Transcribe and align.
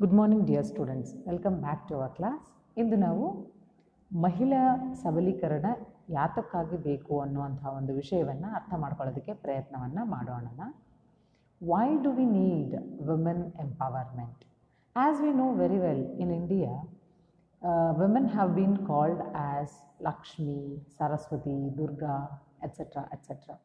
Good 0.00 0.12
morning 0.12 0.46
dear 0.46 0.64
students 0.64 1.26
welcome 1.26 1.54
back 1.54 1.88
to 1.88 1.94
our 1.94 2.12
class 2.12 2.44
ಇಂದು 2.78 2.96
ನಾವು 2.96 3.48
ಮಹಿಳಾ 4.12 4.92
ಸಬಲೀಕರಣ 4.94 5.66
ಯಾತಕ್ಕಾಗಿ 6.10 6.76
ಬೇಕು 6.76 7.20
ಅನ್ನುವಂಥ 7.20 7.64
ಒಂದು 7.66 7.94
ವಿಷಯವನ್ನು 7.94 8.54
ಅರ್ಥ 8.54 8.74
ಮಾಡ್ಕೊಳ್ಳೋದಕ್ಕೆ 8.76 9.32
ಪ್ರಯತ್ನವನ್ನು 9.34 10.06
ಮಾಡೋಣ. 10.10 10.60
Why 11.62 11.96
do 12.04 12.12
we 12.12 12.24
need 12.24 12.74
women 13.08 13.52
empowerment 13.60 14.44
as 14.96 15.20
we 15.20 15.32
know 15.32 15.52
very 15.52 15.78
well 15.78 16.06
in 16.20 16.32
India 16.32 16.72
women 17.98 18.28
have 18.28 18.54
been 18.54 18.86
called 18.86 19.22
as 19.22 20.02
Lakshmi 20.02 20.86
Saraswati 20.98 21.76
Durga 21.78 22.16
etcetera 22.62 23.02
etcetera 23.12 23.56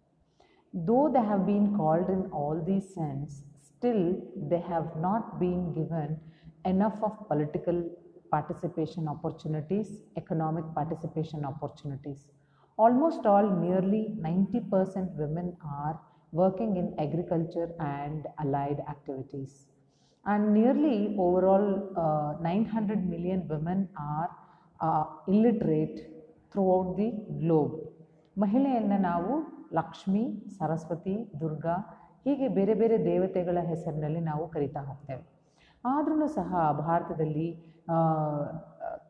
though 0.88 1.10
they 1.10 1.24
have 1.26 1.46
been 1.46 1.78
called 1.78 2.10
in 2.10 2.32
all 2.34 2.66
these 2.66 2.94
sense 2.94 3.53
still 3.83 4.03
they 4.51 4.61
have 4.61 4.89
not 4.97 5.39
been 5.41 5.73
given 5.75 6.19
enough 6.65 6.99
of 7.03 7.15
political 7.29 7.79
participation 8.31 9.09
opportunities 9.09 9.89
economic 10.17 10.65
participation 10.75 11.45
opportunities 11.45 12.21
almost 12.79 13.25
all 13.27 13.49
nearly 13.67 14.03
90% 14.21 15.17
women 15.17 15.57
are 15.81 15.99
working 16.33 16.77
in 16.77 16.95
agriculture 16.99 17.69
and 17.81 18.27
allied 18.43 18.81
activities 18.89 19.67
and 20.25 20.53
nearly 20.53 21.15
overall 21.19 21.67
uh, 21.97 22.43
900 22.43 23.09
million 23.09 23.47
women 23.49 23.89
are 23.97 24.31
uh, 24.81 25.05
illiterate 25.27 25.99
throughout 26.53 26.91
the 27.01 27.09
globe 27.43 27.77
ಮಹಿಳೆಯನ್ನು 28.43 28.99
ನಾವು 29.11 29.33
ಲಕ್ಷ್ಮಿ 29.79 30.25
ಸರಸ್ವತಿ 30.59 31.15
ದುರ್ಗಾ 31.41 31.77
ಹೀಗೆ 32.26 32.48
ಬೇರೆ 32.48 32.74
ಬೇರೆ 32.74 32.98
ದೇವತೆಗಳ 33.06 33.58
ಹೆಸರಿನಲ್ಲಿ 33.62 34.20
ನಾವು 34.20 34.44
ಕರಿತಾ 34.48 34.82
ಹೋಗ್ತೇವೆ. 34.82 35.24
ಆದ್ರೂ 35.84 36.28
ಸಹ 36.28 36.52
ಭಾರತದಲ್ಲಿ 36.80 37.48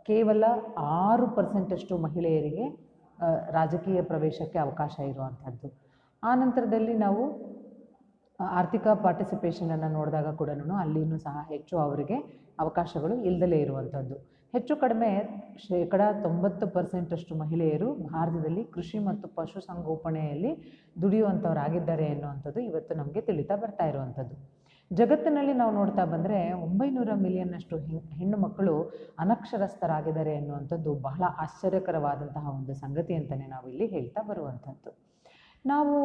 ಕೇವಲ 0.04 0.44
ಆರು 0.78 1.28
ಪರ್ಸೆಂಟಷ್ಟು 1.28 1.98
ಮಹಿಳೆಯರಿಗೆ 1.98 2.66
ರಾಜಕೀಯ 3.50 4.02
ಪ್ರವೇಶಕ್ಕೆ 4.02 4.60
ಅವಕಾಶ 4.60 4.96
ಇರುವಂಥದ್ದು 5.00 5.68
ಆ 6.24 6.36
ನಂತರದಲ್ಲಿ 6.36 6.94
ನಾವು 6.98 7.24
ಆರ್ಥಿಕ 8.40 8.88
ಪಾರ್ಟಿಸಿಪೇಷನನ್ನು 9.04 9.90
ನೋಡಿದಾಗ 9.90 10.30
ಕೂಡ 10.36 10.50
ಅಲ್ಲಿನೂ 10.82 11.18
ಸಹ 11.18 11.38
ಹೆಚ್ಚು 11.50 11.76
ಅವರಿಗೆ 11.78 12.18
ಅವಕಾಶಗಳು 12.60 13.16
ಇಲ್ಲದಲೇ 13.24 13.60
ಇರುವಂಥದ್ದು 13.62 14.18
ಹೆಚ್ಚು 14.54 14.74
ಕಡಿಮೆ 14.82 15.08
ಶೇಕಡ 15.68 16.02
ತೊಂಬತ್ತು 16.24 16.66
ಪರ್ಸೆಂಟಷ್ಟು 16.74 17.34
ಮಹಿಳೆಯರು 17.36 17.88
ಭಾರತದಲ್ಲಿ 18.10 18.64
ಕೃಷಿ 18.76 19.00
ಮತ್ತು 19.00 19.28
ಪಶುಸಂಗೋಪನೆಯಲ್ಲಿ 19.38 20.52
ದುಡಿಯುವಂಥವರಾಗಿದ್ದಾರೆ 21.02 22.06
ಎನ್ನುವಂಥದ್ದು 22.06 22.60
ಇವತ್ತು 22.70 22.96
ನಮಗೆ 23.00 23.22
ತಿಳಿತಾ 23.22 23.56
ಬರ್ತಾ 23.64 23.86
ಇರುವಂಥದ್ದು. 23.92 24.36
ಜಗತ್ತಿನಲ್ಲಿ 24.92 25.54
ನಾವು 25.54 25.72
ನೋಡ್ತಾ 25.80 26.04
ಬಂದರೆ 26.14 26.40
ಒಂಬೈನೂರ 26.66 27.12
ಮಿಲಿಯನ್ನಷ್ಟು 27.24 27.76
ಹೆಣ್, 27.86 28.02
ಹೆಣ್ಣು 28.20 28.38
ಮಕ್ಕಳು 28.38 28.76
ಅನಕ್ಷರಸ್ಥರಾಗಿದ್ದಾರೆ 29.20 30.34
ಎನ್ನುವಂಥದ್ದು 30.42 30.94
ಬಹಳ 31.08 31.24
ಆಶ್ಚರ್ಯಕರವಾದಂತಹ 31.46 32.46
ಒಂದು 32.60 32.76
ಸಂಗತಿ 32.84 33.16
ಅಂತಲೇ 33.22 33.48
ನಾವು 33.56 33.68
ಇಲ್ಲಿ 33.70 33.88
ಹೇಳ್ತಾ 33.96 34.24
ಬರುವಂಥದ್ದು. 34.30 34.92
ನಾವು 35.66 35.96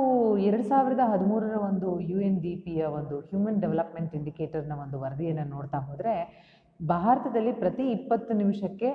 ಎರಡು 0.48 0.64
ಸಾವಿರದ 0.68 1.04
ಹದಿಮೂರರ 1.12 1.54
ಒಂದು 1.68 1.88
ಯು 2.10 2.18
ಎನ್ 2.20 2.40
ಡಿ 2.42 2.52
ಪಿಯ 2.64 2.82
ಒಂದು 2.98 3.16
ಹ್ಯೂಮನ್ 3.30 3.60
ಡೆವಲಪ್ಮೆಂಟ್ 3.60 4.12
ಇಂಡಿಕೇಟರ್ನ 4.14 4.74
ಒಂದು 4.84 4.98
ವರದಿಯನ್ನು 5.04 5.46
ನೋಡ್ತಾ 5.54 5.78
ಹೋದರೆ 5.78 6.14
ಭಾರತದಲ್ಲಿ 6.80 7.52
ಪ್ರತಿ 7.52 7.84
ಇಪ್ಪತ್ತು 7.90 8.34
ನಿಮಿಷಕ್ಕೆ 8.34 8.90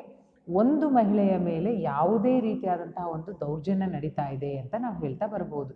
ಒಂದು 0.47 0.89
ಮಹಿಳೆಯ 0.89 1.37
ಮೇಲೆ 1.37 1.81
ಯಾವುದೇ 1.81 2.39
ರೀತಿಯಾದಂತಹ 2.39 3.05
ಒಂದು 3.07 3.31
ದೌರ್ಜನ್ಯ 3.39 3.85
ನಡೀತಾ 3.85 4.25
ಇದೆ 4.29 4.57
ಅಂತ 4.57 4.75
ನಾವು 4.79 4.97
ಹೇಳ್ತಾ 5.05 5.27
ಬರ್ಬೋದು. 5.27 5.73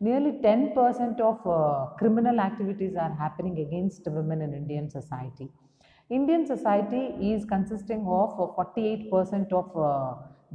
Nearly 0.00 0.30
ten 0.30 0.74
percent 0.74 1.20
of 1.20 1.42
criminal 1.98 2.38
activities 2.38 2.96
are 2.96 3.12
happening 3.12 3.60
against 3.60 4.08
women 4.08 4.42
in 4.42 4.54
Indian 4.54 4.90
society 4.90 5.46
Indian 6.10 6.46
society 6.46 7.02
is 7.30 7.46
consisting 7.46 8.08
of 8.08 8.36
forty 8.56 8.82
eight 8.82 9.10
percent 9.10 9.52
of 9.52 9.74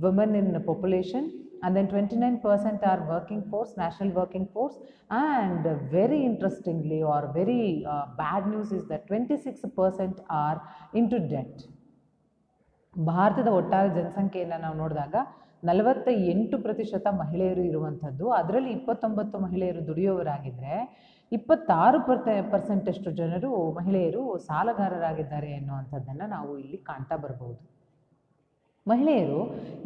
women 0.03 0.35
in 0.35 0.49
population 0.61 1.23
and 1.65 1.75
then 1.75 1.87
29% 1.87 2.87
are 2.91 3.01
working 3.09 3.41
force 3.51 3.71
national 3.77 4.11
working 4.11 4.47
force. 4.47 4.75
And 5.09 5.63
very 5.91 6.19
interestingly 6.23 7.01
or 7.03 7.21
very 7.33 7.85
uh, 7.85 8.05
bad 8.17 8.47
news 8.47 8.71
is 8.71 8.83
that 8.87 9.07
26% 9.09 10.19
are 10.43 10.57
into 10.93 11.19
debt. 11.35 11.55
ಭಾರತದ 12.95 13.49
ಒಟ್ಟಾರೆ 13.59 13.89
ಜನಸಂಖ್ಯೆಯನ್ನು 13.95 14.57
ನಾವು 14.61 14.75
ನೋಡಿದಾಗ 14.81 15.15
ನಲವತ್ತ 15.63 16.09
ಎಂಟು 16.31 16.55
ಪ್ರತಿಶತ 16.57 17.07
ಮಹಿಳೆಯರು 17.21 17.63
ಇರುವಂಥದ್ದು. 17.63 18.25
ಅದರಲ್ಲಿ 18.31 18.71
ಇಪ್ಪತ್ತೊಂಬತ್ತು 18.71 19.37
ಮಹಿಳೆಯರು 19.39 19.81
ದುಡಿಯೋವರಾಗಿದ್ದರೆ 19.87 20.75
ಇಪ್ಪತ್ತಾರು 21.31 21.99
ಪರ್ತೆ 22.01 22.33
ಪರ್ಸೆಂಟಷ್ಟು 22.51 23.11
ಜನರು 23.11 23.51
ಮಹಿಳೆಯರು 23.79 24.23
ಸಾಲಗಾರರಾಗಿದ್ದಾರೆ 24.47 25.49
ಎನ್ನುವಂಥದ್ದನ್ನು 25.59 26.27
ನಾವು 26.35 26.51
ಇಲ್ಲಿ 26.63 26.79
ಕಾಣ್ತಾ 26.89 27.17
ಬರ್ಬೋದು 27.25 27.59
ಮಹಿಳೆಯರು 28.89 29.39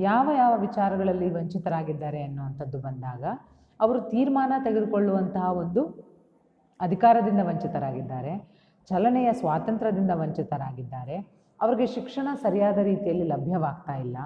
ಯಾವ 0.08 0.26
ಯಾವ 0.40 0.54
ವಿಚಾರಗಳಲ್ಲಿ 0.64 1.28
ವಂಚಿತರಾಗಿದ್ದಾರೆ 1.36 2.22
ಅನ್ನುವಂಥದ್ದು 2.28 2.78
ಬಂದಾಗ, 2.88 3.24
ಅವರು 3.80 4.00
ತೀರ್ಮಾನ 4.14 4.54
ತೆಗೆದುಕೊಳ್ಳುವಂತಹ 4.66 5.46
ಒಂದು 5.62 5.82
ಅಧಿಕಾರದಿಂದ 6.80 7.42
ವಂಚಿತರಾಗಿದ್ದಾರೆ, 7.50 8.34
ಚಲನೆಯ 8.88 9.30
ಸ್ವಾತಂತ್ರ್ಯದಿಂದ 9.42 10.14
ವಂಚಿತರಾಗಿದ್ದಾರೆ, 10.22 11.16
ಅವರಿಗೆ 11.60 11.86
ಶಿಕ್ಷಣ 11.96 12.28
ಸರಿಯಾದ 12.44 12.80
ರೀತಿಯಲ್ಲಿ 12.90 13.26
ಲಭ್ಯವಾಗ್ತಾ 13.34 13.96
ಇಲ್ಲ, 14.06 14.18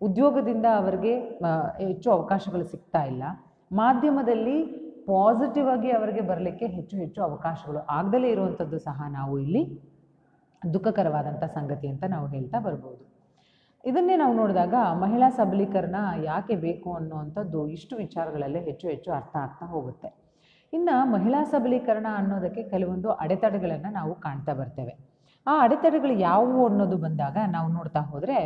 ಉದ್ಯೋಗದಿಂದ 0.00 0.66
ಅವರಿಗೆ 0.80 1.12
ಹೆಚ್ಚು 1.88 2.08
ಅವಕಾಶಗಳು 2.16 2.66
ಸಿಗ್ತಾ 2.72 3.02
ಇಲ್ಲ, 3.12 3.22
ಮಾಧ್ಯಮದಲ್ಲಿ 3.70 4.56
ಪಾಸಿಟಿವ್ 5.10 5.68
ಆಗಿ 5.74 5.90
ಅವರಿಗೆ 5.98 6.22
ಬರಲಿಕ್ಕೆ 6.30 6.66
ಹೆಚ್ಚು 6.76 6.94
ಹೆಚ್ಚು 7.02 7.20
ಅವಕಾಶಗಳು 7.28 7.80
ಆಗದಲೇ 7.98 8.30
ಇರುವಂಥದ್ದು 8.34 8.78
ಸಹ 8.88 9.06
ನಾವು 9.18 9.34
ಇಲ್ಲಿ 9.44 9.62
ದುಃಖಕರವಾದಂಥ 10.62 11.44
ಸಂಗತಿ 11.56 11.86
ಅಂತ 11.92 12.04
ನಾವು 12.14 12.26
ಹೇಳ್ತಾ 12.34 12.58
ಬರ್ಬೋದು. 12.66 13.02
ಇದನ್ನೇ 13.84 14.14
ನಾವು 14.20 14.34
ನೋಡಿದಾಗ 14.38 14.74
ಮಹಿಳಾ 15.02 15.28
ಸಬಲೀಕರಣ 15.40 15.96
ಯಾಕೆ 16.28 16.54
ಬೇಕು 16.64 16.88
ಅನ್ನುವಂಥದ್ದು 16.98 17.60
ಇಷ್ಟು 17.76 17.94
ವಿಚಾರಗಳಲ್ಲೇ 18.04 18.60
ಹೆಚ್ಚು 18.68 18.86
ಹೆಚ್ಚು 18.92 19.10
ಅರ್ಥ 19.18 19.34
ಆಗ್ತಾ 19.42 19.66
ಹೋಗುತ್ತೆ. 19.74 20.08
ಇನ್ನು 20.72 20.94
ಮಹಿಳಾ 21.12 21.40
ಸಬಲೀಕರಣ 21.52 22.06
ಅನ್ನೋದಕ್ಕೆ 22.20 22.62
ಕೆಲವೊಂದು 22.72 23.08
ಅಡೆತಡೆಗಳನ್ನು 23.24 23.90
ನಾವು 23.98 24.14
ಕಾಣ್ತಾ 24.24 24.54
ಬರ್ತೇವೆ. 24.60 24.94
ಆ 25.46 25.52
ಅಡೆತಡೆಗಳು 25.66 26.14
ಯಾವುವು 26.28 26.62
ಅನ್ನೋದು 26.70 26.96
ಬಂದಾಗ 27.04 27.36
ನಾವು 27.56 27.68
ನೋಡ್ತಾ 27.76 28.00
ಹೋದರೆ 28.10 28.38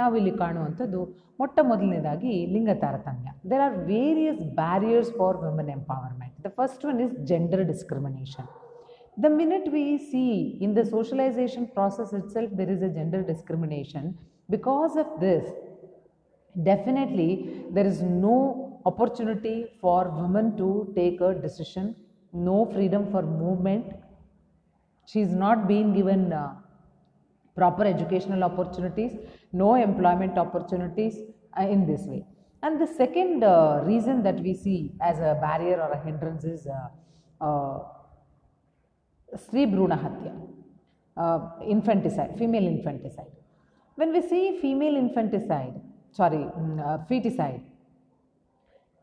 ನಾವಿಲ್ಲಿ 0.00 0.32
ಕಾಣುವಂಥದ್ದು 0.40 1.00
ಮೊಟ್ಟ 1.40 1.58
ಮೊದಲನೇದಾಗಿ 1.70 2.32
ಲಿಂಗ 2.54 2.70
ತಾರತಮ್ಯ. 2.84 3.28
There 3.50 3.62
are 3.66 3.76
various 3.92 4.42
barriers 4.60 5.12
for 5.18 5.38
women 5.44 5.70
empowerment 5.78 6.34
the 6.46 6.50
first 6.58 6.84
one 6.90 7.00
is 7.04 7.14
gender 7.30 7.64
discrimination 7.72 8.48
the 9.24 9.30
minute 9.40 9.68
we 9.76 9.84
see 10.08 10.24
in 10.64 10.74
the 10.80 10.82
socialization 10.94 11.68
process 11.76 12.12
itself 12.18 12.50
there 12.58 12.72
is 12.74 12.82
a 12.88 12.92
gender 12.98 13.20
discrimination, 13.30 14.04
Because 14.50 14.96
of 14.96 15.20
this, 15.20 15.44
definitely 16.62 17.64
there 17.70 17.86
is 17.86 18.00
no 18.00 18.80
opportunity 18.86 19.66
for 19.80 20.08
women 20.08 20.56
to 20.56 20.92
take 20.96 21.20
a 21.20 21.34
decision, 21.34 21.94
no 22.32 22.64
freedom 22.72 23.10
for 23.10 23.22
movement. 23.22 23.92
She 25.06 25.20
is 25.20 25.32
not 25.32 25.68
being 25.68 25.92
given 25.92 26.32
uh, 26.32 26.54
proper 27.54 27.84
educational 27.84 28.42
opportunities, 28.44 29.12
no 29.52 29.74
employment 29.74 30.38
opportunities 30.38 31.18
uh, 31.58 31.66
in 31.66 31.86
this 31.86 32.02
way. 32.06 32.24
And 32.62 32.80
the 32.80 32.86
second 32.86 33.44
uh, 33.44 33.82
reason 33.84 34.22
that 34.22 34.40
we 34.40 34.54
see 34.54 34.92
as 35.00 35.18
a 35.18 35.36
barrier 35.40 35.80
or 35.80 35.92
a 35.92 36.00
hindrance 36.04 36.44
is 36.44 36.66
uh, 36.66 37.44
uh 37.44 37.78
Sri 39.36 39.66
Bruna 39.66 39.96
Hatya, 39.96 40.34
uh, 41.16 41.62
infanticide, 41.66 42.38
female 42.38 42.66
infanticide. 42.66 43.37
Infanticide 44.04 44.14
we 44.16 44.22
see 44.30 44.44
female 44.62 44.96
infanticide, 44.96 45.74
sorry, 46.18 46.42
uh, 46.88 46.98
feticide, 47.08 47.62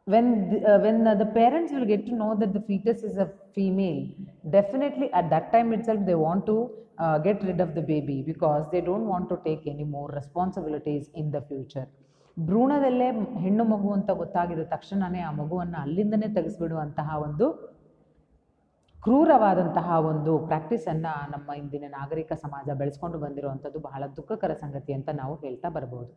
when 0.08 0.28
the, 0.50 0.58
uh, 0.72 0.80
when 0.80 0.98
uh, 1.08 1.16
the 1.16 1.26
parents 1.26 1.72
will 1.76 1.88
get 1.94 2.06
to 2.06 2.14
know 2.14 2.36
that 2.42 2.54
the 2.54 2.62
fetus 2.62 3.00
is 3.10 3.18
a 3.18 3.28
female 3.56 4.02
definitely 4.58 5.08
at 5.20 5.30
that 5.34 5.46
time 5.54 5.70
itself 5.78 6.00
they 6.10 6.18
want 6.28 6.46
to 6.46 6.58
uh, 7.04 7.18
get 7.28 7.44
rid 7.50 7.60
of 7.66 7.74
the 7.78 7.82
baby 7.82 8.18
because 8.32 8.64
they 8.74 8.82
don't 8.82 9.08
want 9.14 9.28
to 9.32 9.38
take 9.48 9.64
any 9.66 9.84
more 9.96 10.10
responsibilities 10.20 11.06
in 11.22 11.32
the 11.38 11.44
future 11.52 11.88
ಭ್ರೂಣದಲ್ಲೇ 12.38 13.06
ಹೆಣ್ಣು 13.44 13.64
ಮಗು 13.72 13.90
ಅಂತ 13.98 14.12
ಗೊತ್ತಾಗಿದ 14.22 14.64
ತಕ್ಷಣವೇ 14.72 15.22
ಆ 15.28 15.30
ಮಗುವನ್ನು 15.38 15.78
ಅಲ್ಲಿಂದನೇ 15.84 16.28
ತೆಗೆಸ್ಬಿಡುವಂತಹ 16.38 17.18
ಒಂದು 17.28 17.46
ಕ್ರೂರವಾದಂತಹ 19.06 19.88
ಒಂದು 20.12 20.32
ಪ್ರಾಕ್ಟೀಸನ್ನು 20.48 21.12
ನಮ್ಮ 21.32 21.54
ಇಂದಿನ 21.62 21.86
ನಾಗರಿಕ 21.90 22.34
ಸಮಾಜ 22.44 22.70
ಬೆಳೆಸ್ಕೊಂಡು 22.78 23.18
ಬಂದಿರುವಂಥದ್ದು 23.20 23.80
ಬಹಳ 23.80 24.04
ದುಃಖಕರ 24.16 24.54
ಸಂಗತಿ 24.54 24.94
ಅಂತ 24.94 25.10
ನಾವು 25.14 25.36
ಹೇಳ್ತಾ 25.36 25.70
ಬರ್ಬೋದು. 25.70 26.10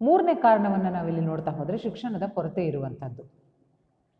ಮೂರನೇ 0.00 0.34
ಕಾರಣವನ್ನು 0.34 0.90
ನಾವಿಲ್ಲಿ 0.96 1.20
ನೋಡ್ತಾ 1.20 1.50
ಹೋದರೆ 1.50 1.78
ಶಿಕ್ಷಣದ 1.84 2.26
ಕೊರತೆ 2.36 2.66
ಇರುವಂಥದ್ದು 2.66 3.22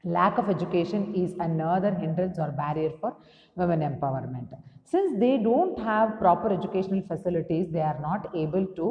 lack 0.05 0.39
of 0.39 0.51
education 0.55 1.03
is 1.23 1.35
another 1.47 1.93
hindrance 2.03 2.39
or 2.45 2.53
barrier 2.63 2.95
for 3.01 3.17
women 3.57 3.83
empowerment 3.91 4.55
since 4.93 5.21
they 5.21 5.33
don't 5.49 5.81
have 5.81 6.13
proper 6.23 6.55
educational 6.59 7.03
facilities 7.11 7.69
they 7.75 7.83
are 7.91 8.01
not 8.09 8.27
able 8.45 8.69
to 8.81 8.89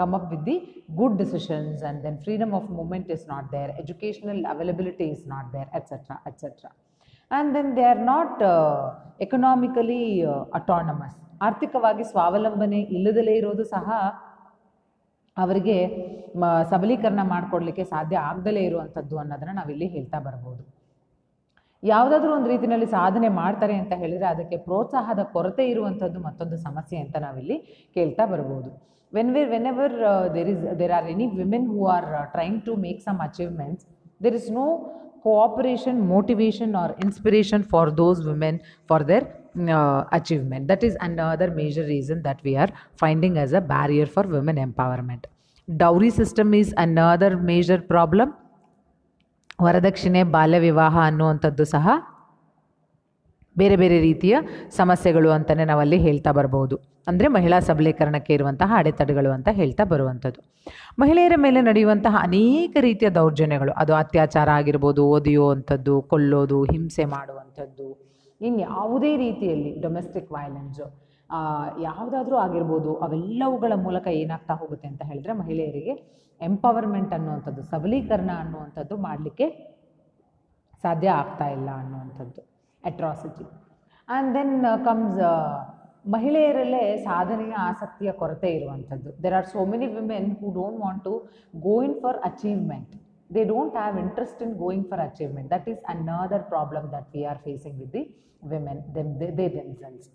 come 0.00 0.12
up 0.14 0.26
with 0.32 0.42
the 0.48 0.56
good 0.98 1.14
decisions 1.22 1.78
and 1.82 2.04
then 2.04 2.16
freedom 2.26 2.50
of 2.58 2.64
movement 2.70 3.06
is 3.10 3.22
not 3.26 3.44
there, 3.54 3.70
educational 3.84 4.38
availability 4.52 5.06
is 5.14 5.22
not 5.26 5.46
there 5.54 5.68
etc 5.74 6.20
etc 6.30 6.44
and 7.30 7.52
then 7.56 7.70
they 7.76 7.84
are 7.92 8.02
not 8.12 8.42
economically 9.24 10.00
autonomous 10.58 11.16
ಆರ್ಥಿಕವಾಗಿ 11.46 12.04
ಸ್ವಾವಲಂಬನೆ 12.12 12.78
ಇಲ್ಲದಲೇ 12.96 13.34
ಇರೋದು 13.40 13.64
ಸಹ 13.74 13.88
ಅವರಿಗೆ 15.36 15.76
ಸಬಲೀಕರಣ 16.72 17.22
ಮಾಡಿಕೊಡ್ಲಿಕ್ಕೆ 17.32 17.84
ಸಾಧ್ಯ 17.92 18.16
ಆಗದಲೇ 18.30 18.62
ಇರುವಂಥದ್ದು 18.68 19.16
ಅನ್ನೋದನ್ನು 19.22 19.54
ನಾವಿಲ್ಲಿ 19.60 19.86
ಹೇಳ್ತಾ 19.94 20.18
ಬರ್ಬೋದು. 20.26 20.62
ಯಾವುದಾದ್ರೂ 21.82 22.30
ಒಂದು 22.36 22.48
ರೀತಿಯಲ್ಲಿ 22.52 22.88
ಸಾಧನೆ 22.96 23.28
ಮಾಡ್ತಾರೆ 23.40 23.74
ಅಂತ 23.82 23.94
ಹೇಳಿದರೆ 24.02 24.26
ಅದಕ್ಕೆ 24.34 24.56
ಪ್ರೋತ್ಸಾಹದ 24.66 25.22
ಕೊರತೆ 25.34 25.64
ಇರುವಂಥದ್ದು 25.72 26.20
ಮತ್ತೊಂದು 26.26 26.56
ಸಮಸ್ಯೆ 26.66 26.98
ಅಂತ 27.04 27.16
ನಾವಿಲ್ಲಿ 27.26 27.56
ಕೇಳ್ತಾ 27.96 28.24
ಬರ್ಬೋದು. 28.32 28.70
When 29.12 29.30
where 29.34 29.50
whenever 29.72 29.94
there 30.36 30.50
is 30.54 30.64
there 30.80 30.94
are 30.98 31.06
any 31.12 31.26
women 31.40 31.68
who 31.74 31.82
are 31.96 32.08
trying 32.34 32.58
to 32.68 32.72
make 32.86 33.00
some 33.06 33.20
achievements 33.28 33.86
there 34.24 34.38
is 34.40 34.50
no 34.60 34.66
cooperation 35.22 36.00
or 36.74 36.88
inspiration 37.06 37.60
for 37.72 37.84
those 37.90 38.18
women 38.30 38.54
for 38.90 39.00
their 39.10 39.24
uh, 39.68 40.00
achievement 40.12 40.64
that 40.68 40.82
is 40.82 40.94
another 41.00 41.48
major 41.60 41.84
reason 41.94 42.18
that 42.22 42.38
we 42.42 42.54
are 42.56 42.70
finding 43.02 43.36
as 43.38 43.52
a 43.52 43.62
barrier 43.72 44.06
for 44.06 44.24
women 44.36 44.58
empowerment 44.68 45.24
dowry 45.68 46.10
system 46.10 46.54
is 46.54 46.70
another 46.88 47.32
major 47.52 47.80
problem 47.94 48.30
ವರದಕ್ಷಿಣೆ 49.62 50.20
ಬಾಲ್ಯ 50.34 50.58
ವಿವಾಹ 50.58 50.94
ಅನ್ನುವಂಥದ್ದು 51.06 51.64
ಸಹ 51.72 51.86
ಬೇರೆ 53.56 53.76
ಬೇರೆ 53.76 53.96
ರೀತಿಯ 54.00 54.34
ಸಮಸ್ಯೆಗಳು 54.80 55.30
ಅಂತಲೇ 55.30 55.64
ನಾವಲ್ಲಿ 55.64 55.98
ಹೇಳ್ತಾ 55.98 56.32
ಬರ್ಬೋದು 56.32 56.76
ಅಂದರೆ 57.10 57.28
ಮಹಿಳಾ 57.36 57.58
ಸಬಲೀಕರಣಕ್ಕೆ 57.68 58.32
ಇರುವಂತಹ 58.36 58.70
ಅಡೆತಡೆಗಳು 58.80 59.30
ಅಂತ 59.36 59.48
ಹೇಳ್ತಾ 59.58 59.84
ಬರುವಂಥದ್ದು. 59.92 60.40
ಮಹಿಳೆಯರ 61.02 61.36
ಮೇಲೆ 61.44 61.60
ನಡೆಯುವಂತಹ 61.68 62.14
ಅನೇಕ 62.28 62.76
ರೀತಿಯ 62.86 63.08
ದೌರ್ಜನ್ಯಗಳು. 63.18 63.72
ಅದು 63.82 63.92
ಅತ್ಯಾಚಾರ 64.02 64.48
ಆಗಿರ್ಬೋದು 64.60 65.02
ಓದಿಯುವಂಥದ್ದು 65.16 65.94
ಕೊಲ್ಲೋದು, 66.12 66.58
ಹಿಂಸೆ 66.72 67.06
ಮಾಡುವಂಥದ್ದು. 67.16 67.88
ಇನ್ನು 68.40 68.60
ಯಾವುದೇ 68.70 69.12
ರೀತಿಯಲ್ಲಿ 69.26 69.70
ಡೊಮೆಸ್ಟಿಕ್ 69.86 70.28
ವೈಲೆನ್ಸು 70.36 70.86
ಯಾವುದಾದ್ರೂ 71.86 72.36
ಆಗಿರ್ಬೋದು, 72.44 72.90
ಅವೆಲ್ಲವುಗಳ 73.06 73.72
ಮೂಲಕ 73.86 74.06
ಏನಾಗ್ತಾ 74.20 74.54
ಹೋಗುತ್ತೆ 74.60 74.86
ಅಂತ 74.90 75.02
ಹೇಳಿದ್ರೆ 75.10 75.32
ಮಹಿಳೆಯರಿಗೆ 75.40 75.94
ಎಂಪವರ್ಮೆಂಟ್ 76.40 77.12
ಅನ್ನುವಂಥದ್ದು, 77.16 77.62
ಸಬಲೀಕರಣ 77.72 78.30
ಅನ್ನುವಂಥದ್ದು 78.42 78.96
ಮಾಡಲಿಕ್ಕೆ 79.08 79.48
ಸಾಧ್ಯ 80.84 81.08
ಆಗ್ತಾ 81.22 81.48
ಇಲ್ಲ 81.56 81.68
ಅನ್ನುವಂಥದ್ದು. 81.82 82.40
ಅಟ್ರಾಸಿಟಿ 82.82 83.46
ಆ್ಯಂಡ್ 84.08 84.30
ದೆನ್ 84.36 84.54
ಕಮ್ಸ್ 84.88 85.18
ಮಹಿಳೆಯರಲ್ಲೇ 86.13 86.83
ಸಾಧನೆಯ 87.09 87.53
ಆಸಕ್ತಿಯ 87.69 88.11
ಕೊರತೆ 88.21 88.49
ಇರುವಂಥದ್ದು 88.57 89.11
there 89.23 89.35
are 89.39 89.47
so 89.53 89.61
many 89.73 89.87
women 89.93 90.27
who 90.41 90.49
don't 90.59 90.79
want 90.85 91.03
to 91.07 91.13
go 91.67 91.75
in 91.87 91.97
for 92.03 92.19
achievement 92.29 92.93
they 93.29 93.43
don't 93.45 93.75
have 93.75 93.97
interest 93.97 94.41
in 94.41 94.49
going 94.57 94.81
for 94.89 94.97
achievement 95.01 95.47
that 95.49 95.67
is 95.67 95.77
another 95.87 96.39
problem 96.51 96.83
that 96.91 97.05
we 97.13 97.21
are 97.25 97.39
facing 97.45 97.75
with 97.79 97.91
the 97.91 98.03
women 98.43 98.77
them 98.95 99.07
they, 99.19 99.29
they 99.31 99.47
themselves 99.49 100.05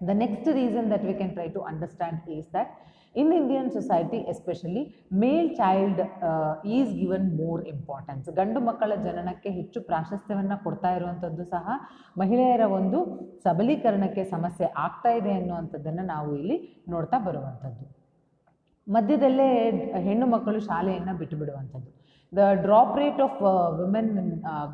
The 0.00 0.14
next 0.14 0.46
reason 0.46 0.88
that 0.88 1.04
we 1.04 1.14
can 1.14 1.34
try 1.34 1.48
to 1.48 1.62
understand 1.62 2.18
is 2.28 2.46
that 2.52 2.68
in 3.14 3.32
indian 3.32 3.70
society 3.70 4.18
especially 4.28 4.82
male 5.10 5.48
child 5.56 5.98
uh, 6.00 6.56
is 6.64 6.88
given 7.02 7.22
more 7.42 7.60
importance. 7.74 8.26
ಗಂಡು 8.38 8.60
ಮಕ್ಕಳ 8.60 8.92
ಜನನಕ್ಕೆ 9.06 9.50
ಹೆಚ್ಚು 9.58 9.80
ಪ್ರಾಶಸ್ತ್ಯವನ್ನು 9.80 10.56
ಕೊಡ್ತಾ 10.64 10.90
ಇರುವಂಥದ್ದು 10.96 11.44
ಸಹ 11.54 11.66
ಮಹಿಳೆಯರ 12.22 12.64
ಒಂದು 12.78 12.98
ಸಬಲೀಕರಣಕ್ಕೆ 13.44 14.24
ಸಮಸ್ಯೆ 14.34 14.68
ಆಗ್ತಾ 14.86 15.12
ಇದೆ 15.20 15.32
ಅನ್ನುವಂಥದ್ದನ್ನು 15.38 16.06
ನಾವು 16.14 16.36
ಇಲ್ಲಿ 16.38 16.58
ನೋಡ್ತಾ 16.94 17.18
ಬರುವಂಥದ್ದು. 17.28 17.86
ಮಧ್ಯದಲ್ಲೇ 18.86 19.48
ಹೆಣ್ಣು 20.08 20.26
ಮಕ್ಕಳು 20.26 20.60
ಶಾಲೆಯನ್ನು 20.60 21.14
ಬಿಟ್ಟು 21.22 21.36
ಬಿಡುವಂಥದ್ದು. 21.36 21.90
The 22.32 22.38
drop 22.62 22.94
rate 22.98 23.20
of 23.20 23.38
women 23.80 24.12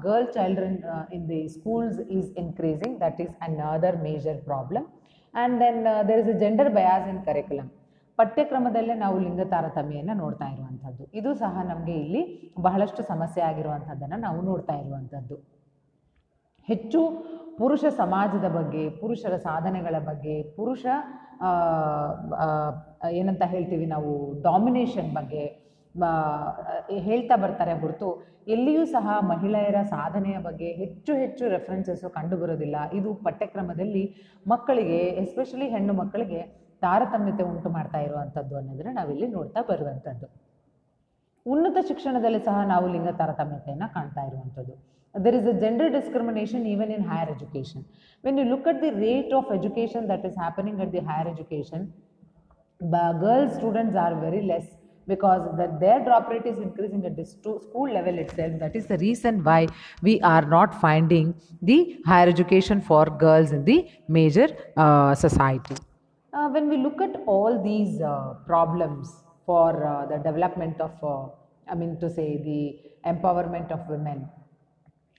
girl 0.02 0.28
uh, 0.36 1.14
in 1.16 1.28
the 1.28 1.48
schools 1.48 2.00
is 2.00 2.28
increasing 2.36 3.00
that 3.00 3.20
is 3.20 3.32
another 3.48 3.74
other 3.74 3.96
major 3.96 4.38
problem 4.44 4.86
and 5.34 5.56
then 5.60 5.80
there 6.08 6.18
is 6.18 6.28
a 6.28 6.38
gender 6.38 6.70
bias 6.70 7.08
in 7.08 7.22
curriculum. 7.24 7.68
ಪಠ್ಯಕ್ರಮದಲ್ಲೇ 8.18 8.94
ನಾವು 8.94 9.16
ಲಿಂಗ 9.18 9.42
ತಾರತಮ್ಯವನ್ನು 9.44 10.14
ನೋಡ್ತಾ 10.14 10.46
ಇರುವಂಥದ್ದು. 10.46 11.04
ಇದು 11.14 11.34
ಸಹ 11.34 11.62
ನಮಗೆ 11.62 11.94
ಇಲ್ಲಿ 11.94 12.22
ಬಹಳಷ್ಟು 12.60 13.02
ಸಮಸ್ಯೆ 13.02 13.42
ಆಗಿರುವಂಥದ್ದನ್ನು 13.42 14.18
ನಾವು 14.20 14.40
ನೋಡ್ತಾ 14.42 14.74
ಇರುವಂಥದ್ದು. 14.74 15.36
ಹೆಚ್ಚು 16.68 17.00
ಪುರುಷ 17.58 17.84
ಸಮಾಜದ 17.96 18.46
ಬಗ್ಗೆ 18.48 18.90
ಪುರುಷರ 19.00 19.36
ಸಾಧನೆಗಳ 19.36 19.96
ಬಗ್ಗೆ 19.98 20.42
ಪುರುಷ 20.56 20.84
ಏನಂತ 23.12 23.42
ಹೇಳ್ತೀವಿ 23.44 23.86
ನಾವು 23.86 24.12
ಡಾಮಿನೇಷನ್ 24.42 25.10
ಬಗ್ಗೆ 25.14 25.44
ಹೇಳ್ತಾ 27.06 27.36
ಬರ್ತಾರೆ 27.36 27.72
ಹೊರತು. 27.80 28.08
ಎಲ್ಲಿಯೂ 28.54 28.82
ಸಹ 28.92 29.06
ಮಹಿಳೆಯರ 29.30 29.78
ಸಾಧನೆಯ 29.94 30.36
ಬಗ್ಗೆ 30.46 30.68
ಹೆಚ್ಚು 30.72 31.12
ಹೆಚ್ಚು 31.14 31.44
ರೆಫರೆನ್ಸಸ್ಸು 31.48 32.08
ಕಂಡುಬರೋದಿಲ್ಲ 32.10 32.76
ಇದು 32.98 33.10
ಪಠ್ಯಕ್ರಮದಲ್ಲಿ 33.26 34.04
ಮಕ್ಕಳಿಗೆ 34.46 34.98
ಎಸ್ಪೆಷಲಿ 35.24 35.68
ಹೆಣ್ಣು 35.68 35.94
ಮಕ್ಕಳಿಗೆ 35.94 36.40
ತಾರತಮ್ಯತೆ 36.82 37.44
ಉಂಟು 37.50 37.68
ಮಾಡ್ತಾ 37.70 37.98
ಇರುವಂಥದ್ದು 37.98 38.54
ಅನ್ನೋದನ್ನು 38.60 38.94
ನಾವಿಲ್ಲಿ 39.00 39.28
ನೋಡ್ತಾ 39.28 39.60
ಬರುವಂಥದ್ದು 39.68 40.28
ಉನ್ನತ 41.46 41.78
ಶಿಕ್ಷಣದಲ್ಲಿ 41.88 42.40
ಸಹ 42.48 42.56
ನಾವು 42.64 42.86
ಲಿಂಗ 42.94 43.10
ತಾರತಮ್ಯತೆಯನ್ನು 43.20 43.88
ಕಾಣ್ತಾ 43.94 44.22
ಇರುವಂಥದ್ದು 44.30 44.74
there 45.14 45.36
is 45.38 45.48
a 45.48 45.54
gender 45.64 45.90
discrimination 45.92 46.64
even 46.66 46.92
in 46.96 47.06
higher 47.10 47.30
education 47.30 47.82
when 48.24 48.38
you 48.38 48.44
look 48.52 48.68
at 48.72 48.80
the 48.82 48.90
rate 49.06 49.32
of 49.34 49.50
education 49.58 50.06
that 50.12 50.24
is 50.30 50.38
happening 50.38 50.80
at 50.80 50.92
the 50.92 51.04
higher 51.10 51.30
education 51.34 51.84
girl 52.80 53.48
students 53.48 53.94
are 53.94 54.14
very 54.16 54.42
less 54.42 54.64
because 55.14 55.42
the, 55.60 55.66
their 55.84 55.98
drop 56.06 56.28
rate 56.32 56.46
is 56.52 56.58
increasing 56.66 57.04
at 57.10 57.16
the 57.20 57.24
school 57.24 57.88
level 57.98 58.18
itself. 58.24 58.52
That 58.64 58.74
is 58.80 58.86
the 58.92 58.98
reason 58.98 59.42
why 59.48 59.60
we 60.02 60.20
are 60.32 60.44
not 60.56 60.80
finding 60.80 61.34
the 61.70 61.78
higher 62.10 62.28
education 62.28 62.80
for 62.80 63.04
girls 63.24 63.52
in 63.52 63.64
the 63.64 63.78
major 64.08 64.48
uh, 64.76 65.14
society. 65.14 65.76
Uh, 66.32 66.48
when 66.48 66.68
we 66.72 66.78
look 66.78 67.00
at 67.08 67.14
all 67.26 67.62
these 67.62 68.00
uh, 68.00 68.34
problems 68.46 69.08
for 69.46 69.70
uh, 69.84 70.06
the 70.12 70.18
development 70.28 70.80
of, 70.80 70.92
uh, 71.02 71.28
I 71.70 71.74
mean 71.74 71.98
to 72.00 72.08
say, 72.08 72.28
the 72.50 73.10
empowerment 73.12 73.70
of 73.70 73.80
women, 73.88 74.28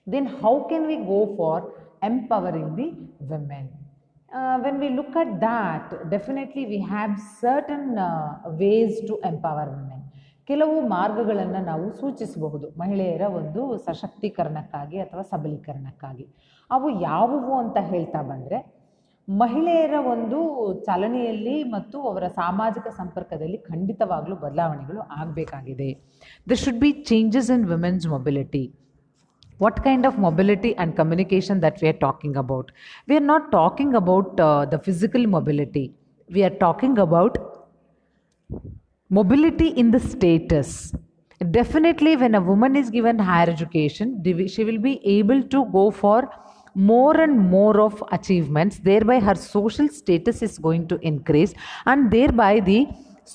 then 0.07 0.25
how 0.25 0.65
can 0.69 0.87
we 0.87 0.97
go 0.97 1.19
for 1.37 1.57
empowering 2.01 2.75
the 2.75 2.89
women? 3.19 3.69
Uh, 4.33 4.57
when 4.57 4.79
we 4.79 4.89
look 4.89 5.15
at 5.15 5.39
that, 5.39 6.09
definitely 6.09 6.65
we 6.65 6.79
have 6.93 7.11
certain 7.39 7.97
uh, 7.99 8.33
ways 8.61 8.93
to 9.09 9.13
empower 9.31 9.65
women. 9.75 9.99
ಕೆಲವು 10.47 10.87
ಮಾರ್ಗಗಳನ್ನು 10.87 11.59
ನಾವು 11.65 11.85
ಸೂಚಿಸಬಹುದು. 11.99 12.67
ಮಹಿಳೆಯರ 12.79 13.21
ಒಂದು 13.39 13.61
ಸಶಕ್ತೀಕರಣಕ್ಕಾಗಿ 13.77 14.97
ಅಥವಾ 14.99 15.21
ಸಬಲೀಕರಣಕ್ಕಾಗಿ. 15.21 16.25
ಅವು 16.71 16.87
ಯಾವುವು 17.01 17.53
ಅಂತ 17.59 17.77
ಹೇಳ್ತಾ 17.91 18.21
ಬಂದರೆ 18.21 18.59
ಮಹಿಳೆಯರ 19.27 19.93
ಒಂದು 20.13 20.39
ಚಲನೆಯಲ್ಲಿ 20.87 21.63
ಮತ್ತು 21.75 21.99
ಅವರ 22.09 22.27
ಸಾಮಾಜಿಕ 22.27 22.87
ಸಂಪರ್ಕದಲ್ಲಿ 23.01 23.57
ಖಂಡಿತವಾಗಲೂ 23.57 24.35
ಬದಲಾವಣೆಗಳು 24.35 25.01
ಆಗಬೇಕಾಗಿದೆ. 25.21 25.89
The 26.49 26.57
should 26.63 26.81
be 26.85 26.91
changes 27.11 27.51
in 27.57 27.65
women's 27.69 28.07
mobility 28.07 28.63
what 29.57 29.83
kind 29.83 30.05
of 30.05 30.17
mobility 30.17 30.75
and 30.77 30.95
communication 30.95 31.59
that 31.61 31.81
we 31.81 31.87
are 31.87 31.99
talking 32.05 32.35
about? 32.37 32.71
We 33.07 33.17
are 33.17 33.27
not 33.31 33.51
talking 33.51 33.95
about 33.95 34.39
uh, 34.39 34.65
the 34.65 34.79
physical 34.79 35.25
mobility. 35.27 35.93
We 36.29 36.43
are 36.43 36.49
talking 36.49 36.97
about 36.97 37.37
mobility 39.09 39.67
in 39.69 39.91
the 39.91 39.99
status. 39.99 40.93
Definitely 41.51 42.15
when 42.15 42.35
a 42.35 42.41
woman 42.41 42.75
is 42.75 42.89
given 42.89 43.19
higher 43.19 43.49
education 43.49 44.23
she 44.47 44.63
will 44.63 44.79
be 44.79 45.01
able 45.05 45.43
to 45.43 45.65
go 45.71 45.91
for 45.91 46.29
more 46.75 47.19
and 47.19 47.37
more 47.37 47.79
of 47.81 48.03
achievements. 48.11 48.79
Thereby 48.79 49.19
her 49.19 49.35
social 49.35 49.89
status 49.89 50.41
is 50.41 50.57
going 50.57 50.87
to 50.87 50.97
increase 51.01 51.53
and 51.85 52.09
thereby 52.09 52.59
the 52.59 52.87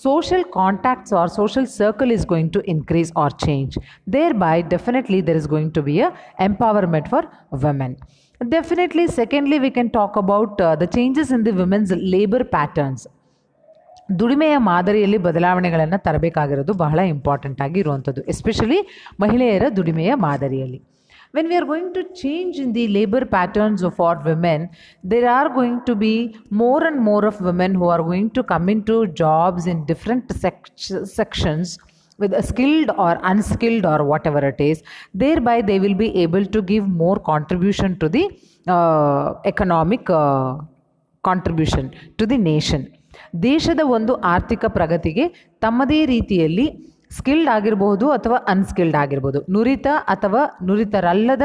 social 0.06 0.44
contacts 0.58 1.12
or 1.12 1.26
social 1.30 1.66
circle 1.80 2.12
is 2.18 2.24
going 2.26 2.50
to 2.50 2.62
increase 2.74 3.12
or 3.16 3.30
change 3.46 3.74
thereby 4.16 4.56
definitely 4.76 5.22
there 5.22 5.36
is 5.36 5.48
going 5.48 5.72
to 5.72 5.82
be 5.82 5.96
a 6.02 6.12
empowerment 6.48 7.08
for 7.08 7.24
women 7.66 7.92
definitely 8.42 9.08
secondly 9.20 9.60
we 9.60 9.72
can 9.80 9.90
talk 9.90 10.16
about 10.16 10.60
uh, 10.62 10.76
the 10.76 10.88
changes 10.88 11.32
in 11.32 11.44
the 11.44 11.54
women's 11.64 11.94
labor 12.16 12.44
patterns 12.56 13.04
ದುಡಿಮೆಯ 14.20 14.56
ಮಾದರಿಯಲ್ಲಿ 14.70 15.18
ಬದಲಾವಣೆಗಳನ್ನು 15.18 15.98
ತರಬೇಕಾಗಿರೋದು 16.06 16.74
ಬಹಳ 16.82 17.00
important 17.12 17.60
ಆಗಿ 17.66 17.80
ಇರುವಂಥದ್ದು 17.80 18.22
especially 18.34 18.80
ಮಹಿಳೆಯರ 19.24 19.66
ದುಡಿಮೆಯ 19.78 20.12
ಮಾದರಿಯಲ್ಲಿ 20.26 20.80
when 21.36 21.48
we 21.52 21.56
are 21.62 21.68
going 21.72 21.92
to 21.98 22.04
change 22.22 22.60
in 22.66 22.74
the 22.78 22.86
labour 22.98 23.26
patterns 23.36 23.84
of 23.90 24.00
our 24.08 24.20
women 24.30 24.66
there 25.14 25.28
are 25.38 25.50
going 25.60 25.80
to 25.90 25.96
be 26.04 26.14
more 26.64 26.84
and 26.84 27.02
more 27.10 27.28
of 27.32 27.40
women 27.50 27.76
who 27.82 27.88
are 27.96 28.06
going 28.12 28.32
to 28.40 28.44
come 28.54 28.68
into 28.92 28.98
jobs 29.24 29.68
in 29.74 29.82
different 29.94 30.32
sections 31.20 31.74
with 32.20 32.34
a 32.34 32.44
skilled 32.44 32.90
or 32.96 33.14
unskilled 33.24 33.86
or 33.86 34.00
whatever 34.04 34.42
it 34.50 34.60
is 34.62 34.78
thereby 35.14 35.56
they 35.62 35.78
will 35.80 35.96
be 35.96 36.10
able 36.16 36.46
to 36.46 36.62
give 36.64 36.86
more 37.02 37.18
contribution 37.32 37.98
to 37.98 38.08
the 38.08 38.22
uh, 38.68 39.34
economic 39.46 40.04
uh, 40.12 40.52
contribution 41.24 41.88
to 42.20 42.26
the 42.26 42.40
nation 42.52 42.84
ದೇಶದ 43.44 43.82
ಒಂದು 43.96 44.14
ಆರ್ಥಿಕ 44.28 44.66
ಪ್ರಗತಿಗೆ 44.68 45.26
ತಮ್ಮದೇ 45.62 46.00
ರೀತಿಯಲ್ಲಿ 46.06 46.66
skilled 47.11 47.49
ಆಗಿರಬಹುದು 47.49 48.11
ಅಥವಾ 48.11 48.37
unskilled 48.37 48.97
ಆಗಿರ್ಬೋದು. 48.97 49.39
ನುರಿತ 49.53 49.87
ಅಥವಾ 50.15 50.43
ನುರಿತರಲ್ಲದ 50.63 51.43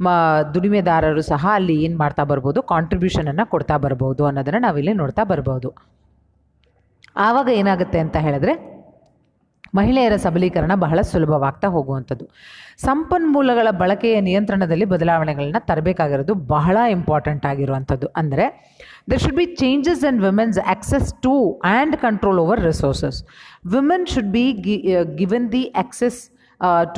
ಮ, 0.00 0.08
ದುಡಿಮೆದಾರರು 0.54 1.22
ಸಹ 1.22 1.46
ಅಲ್ಲಿ 1.54 1.76
ಏನು 1.82 1.96
ಮಾಡ್ತಾ 1.96 2.24
ಬರ್ಬೋದು? 2.24 2.62
ಕಾಂಟ್ರಿಬ್ಯೂಷನನ್ನು 2.62 3.50
ಕೊಡ್ತಾ 3.50 3.76
ಬರ್ಬೋದು 3.76 4.26
ಅನ್ನೋದನ್ನು 4.26 4.60
ನಾವಿಲ್ಲಿ 4.60 4.92
ನೋಡ್ತಾ 4.92 5.24
ಬರ್ಬೋದು. 5.24 5.70
ಆವಾಗ 7.16 7.48
ಏನಾಗುತ್ತೆ 7.48 7.98
ಅಂತ 7.98 8.16
ಹೇಳಿದ್ರೆ 8.16 8.73
ಮಹಿಳೆಯರ 9.78 10.16
ಸಬಲೀಕರಣ 10.24 10.72
ಬಹಳ 10.84 10.98
ಸುಲಭವಾಗ್ತಾ 11.10 11.68
ಹೋಗುವಂಥದ್ದು. 11.68 12.26
ಸಂಪನ್ಮೂಲಗಳ 12.78 13.68
ಬಳಕೆಯ 13.70 14.20
ನಿಯಂತ್ರಣದಲ್ಲಿ 14.20 14.84
ಬದಲಾವಣೆಗಳನ್ನ 14.84 15.60
ತರಬೇಕಾಗಿರೋದು 15.70 16.34
ಬಹಳ 16.34 16.76
ಇಂಪಾರ್ಟೆಂಟ್ 16.96 17.46
ಆಗಿರುವಂಥದ್ದು. 17.52 18.08
ಅಂದರೆ 18.20 18.46
there 19.12 19.22
should 19.24 19.36
be 19.36 19.46
changes 19.62 20.04
in 20.10 20.20
women's 20.20 20.58
access 20.74 21.08
to 21.26 21.34
and 21.72 21.96
control 21.96 22.38
over 22.44 22.62
resources 22.70 23.18
women 23.76 24.06
should 24.14 24.32
be 24.38 24.46
given 25.22 25.48
the 25.56 25.64
access 25.84 26.20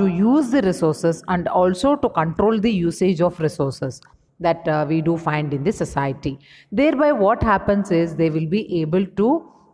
to 0.00 0.06
use 0.24 0.52
the 0.52 0.60
resources 0.70 1.20
and 1.28 1.48
also 1.62 1.94
to 1.94 2.10
control 2.20 2.62
the 2.62 2.74
usage 2.84 3.22
of 3.22 3.40
resources 3.48 3.98
that 4.40 4.66
uh, 4.68 4.84
we 4.88 5.00
do 5.00 5.16
find 5.16 5.52
in 5.54 5.64
the 5.64 5.72
society. 5.72 6.38
Thereby, 6.72 7.12
what 7.12 7.42
happens 7.42 7.90
is 7.90 8.14
they 8.14 8.30
will 8.30 8.46
be 8.46 8.80
able 8.80 9.06
to 9.20 9.28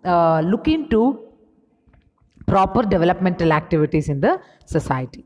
uh, 0.04 0.40
look 0.40 0.68
into 0.68 1.21
proper 2.46 2.82
developmental 2.84 3.52
activities 3.52 4.08
in 4.08 4.20
the 4.20 4.32
society. 4.66 5.22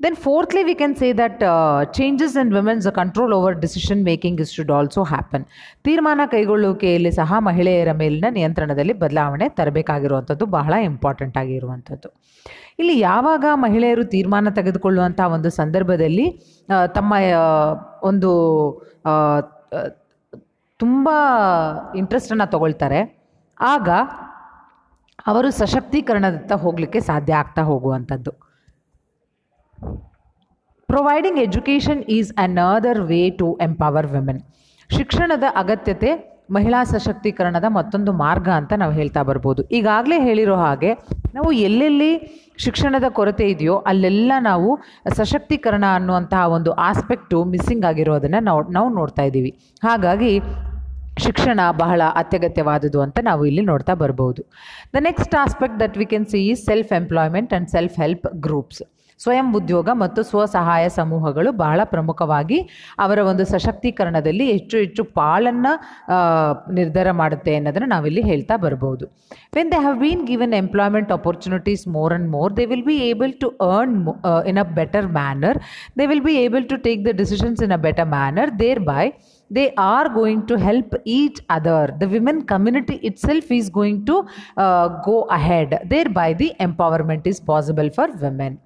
Then, 0.00 0.16
fourthly, 0.16 0.64
we 0.64 0.74
can 0.74 0.94
say 0.96 1.12
that 1.12 1.42
uh, 1.42 1.84
changes 1.86 2.34
in 2.36 2.50
women's 2.50 2.86
control 2.90 3.32
over 3.32 3.54
decision 3.54 4.02
making 4.02 4.36
should 4.44 4.70
also 4.70 5.02
happen. 5.04 5.42
ತೀರ್ಮಾನ 5.84 6.20
ಕೈಗೊಳ್ಳುವಿಕೆಯಲ್ಲಿ 6.30 7.10
ಸಹ 7.12 7.38
ಮಹಿಳೆಯರ 7.38 7.92
ಮೇಲಿನ 7.92 8.24
ನಿಯಂತ್ರಣದಲ್ಲಿ 8.30 8.92
ಬದಲಾವಣೆ 8.92 9.48
ತರಬೇಕಾಗಿರುವಂಥದ್ದು 9.48 10.46
ಬಹಳ 10.56 10.74
important 10.88 11.36
ಆಗಿರುವಂಥದ್ದು 11.36 12.10
ಇಲ್ಲಿ 12.78 12.98
ಯಾವಾಗ 13.00 13.44
ಮಹಿಳೆಯರು 13.54 14.04
ತೀರ್ಮಾನ 14.04 14.48
ತೆಗೆದುಕೊಳ್ಳುವಂಥ 14.50 15.20
ಒಂದು 15.36 15.50
ಸಂದರ್ಭದಲ್ಲಿ 15.50 16.26
ಆ, 16.68 16.86
ತಮ್ಮ 16.86 17.12
ಆ, 17.38 17.44
ಒಂದು 18.02 18.30
ತುಂಬ 20.80 21.08
ಇಂಟ್ರೆಸ್ಟನ್ನು 21.94 22.50
ತಗೊಳ್ತಾರೆ 22.50 23.00
ಆಗ 23.60 23.88
ಅವರು 25.26 25.48
ಸಶಕ್ತೀಕರಣದತ್ತ 25.60 26.52
ಹೋಗಲಿಕ್ಕೆ 26.64 27.00
ಸಾಧ್ಯ 27.00 27.34
ಆಗ್ತಾ 27.42 27.62
ಹೋಗುವಂಥದ್ದು. 27.62 28.32
Providing 30.88 31.40
education 31.48 32.02
is 32.16 32.30
another 32.44 33.00
way 33.10 33.22
to 33.40 33.48
empower 33.66 34.08
women 34.12 34.40
ಶಿಕ್ಷಣದ 34.90 35.46
ಅಗತ್ಯತೆ 35.62 36.10
ಮಹಿಳಾ 36.54 36.80
ಸಶಕ್ತೀಕರಣದ 36.84 37.66
ಮತ್ತೊಂದು 37.76 38.12
ಮಾರ್ಗ 38.22 38.48
ಅಂತ 38.60 38.72
ನಾವು 38.80 38.92
ಹೇಳ್ತಾ 38.92 39.20
ಬರ್ಬೋದು. 39.28 39.60
ಈಗಾಗಲೇ 39.78 40.16
ಹೇಳಿರೋ 40.26 40.56
ಹಾಗೆ 40.56 40.90
ನಾವು 41.34 41.50
ಎಲ್ಲೆಲ್ಲಿ 41.68 42.10
ಶಿಕ್ಷಣದ 42.64 43.06
ಕೊರತೆ 43.18 43.46
ಇದೆಯೋ 43.52 43.76
ಅಲ್ಲೆಲ್ಲ 43.90 44.32
ನಾವು 44.48 44.68
ಸಶಕ್ತೀಕರಣ 45.18 45.84
ಅನ್ನುವಂತಹ 45.94 46.42
ಒಂದು 46.56 46.72
ಆಸ್ಪೆಕ್ಟು 46.88 47.38
ಮಿಸ್ಸಿಂಗ್ 47.44 47.86
ಆಗಿರೋದನ್ನು 47.90 48.40
ನಾವು 48.48 48.60
ನಾವು 48.76 48.90
ನೋಡ್ತಾ 48.98 49.22
ಇದ್ದೀವಿ. 49.22 49.50
ಹಾಗಾಗಿ 49.82 50.32
ಶಿಕ್ಷಣ 51.22 51.60
ಬಹಳ 51.82 52.02
ಅತ್ಯಗತ್ಯವಾದುದು 52.20 53.00
ಅಂತ 53.00 53.18
ನಾವು 53.22 53.42
ಇಲ್ಲಿ 53.46 53.62
ನೋಡ್ತಾ 53.62 53.94
ಬರ್ಬೋದು. 53.94 54.42
The 54.96 55.02
next 55.08 55.34
aspect 55.44 55.78
that 55.84 55.96
we 55.98 56.06
can 56.14 56.26
see 56.32 56.40
is 56.50 56.64
self 56.70 56.92
employment 57.00 57.52
and 57.52 57.70
self 57.76 57.96
help 58.02 58.28
groups 58.46 58.82
ಸ್ವಯಂ 59.20 59.48
ಉದ್ಯೋಗ 59.58 59.88
ಮತ್ತು 60.00 60.20
ಸ್ವಸಹಾಯ 60.22 60.84
ಸಮೂಹಗಳು 60.96 61.50
ಬಹಳ 61.60 61.80
ಪ್ರಮುಖವಾಗಿ 61.84 62.56
ಅವರ 63.04 63.18
ಒಂದು 63.30 63.44
ಸಶಕ್ತೀಕರಣದಲ್ಲಿ 63.44 64.44
ಹೆಚ್ಚು 64.52 64.76
ಹೆಚ್ಚು 64.78 65.02
ಪಾಲನ್ನು 65.18 65.72
ನಿರ್ಧಾರ 66.78 67.10
ಮಾಡುತ್ತೆ 67.20 67.52
ಅನ್ನೋದನ್ನು 67.56 67.88
ನಾವಿಲ್ಲಿ 67.88 68.22
ಹೇಳ್ತಾ 68.30 68.56
ಬರ್ಬೋದು. 68.64 69.04
When 69.56 69.70
they 69.72 69.78
have 69.84 69.98
been 70.00 70.24
given 70.30 70.54
employment 70.62 71.12
opportunities 71.18 71.88
more 71.96 72.14
and 72.14 72.28
more 72.30 72.56
they 72.56 72.66
will 72.72 72.86
be 72.90 72.96
able 73.10 73.32
to 73.44 73.50
earn 73.70 73.96
in 74.52 74.60
a 74.64 74.66
better 74.80 75.08
manner 75.20 75.60
they 76.00 76.06
will 76.12 76.24
be 76.28 76.34
able 76.44 76.66
to 76.72 76.78
take 76.88 77.02
the 77.08 77.14
decisions 77.22 77.62
in 77.62 77.72
a 77.72 77.80
better 77.86 78.10
manner 78.16 78.52
thereby 78.90 79.06
they 79.50 79.72
are 79.76 80.08
going 80.08 80.46
to 80.46 80.58
help 80.58 80.94
each 81.04 81.40
other 81.48 81.96
the 81.98 82.08
women 82.08 82.42
community 82.42 82.96
itself 82.96 83.50
is 83.50 83.68
going 83.70 84.04
to 84.04 84.26
uh, 84.56 84.88
go 84.88 85.22
ahead 85.22 85.78
thereby 85.86 86.32
the 86.32 86.52
empowerment 86.60 87.26
is 87.26 87.40
possible 87.40 87.90
for 87.90 88.08
women 88.20 88.58